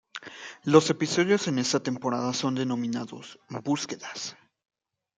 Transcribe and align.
Los 0.63 0.89
episodios 0.89 1.47
en 1.47 1.59
esta 1.59 1.79
temporada 1.83 2.33
son 2.33 2.55
denominados 2.55 3.39
"Búsquedas" 3.63 4.35